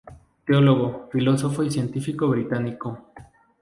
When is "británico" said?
2.27-3.13